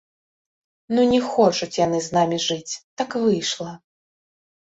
[0.95, 3.71] Ну, не хочуць яны з намі жыць, так выйшла!